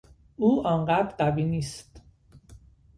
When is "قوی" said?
1.19-1.43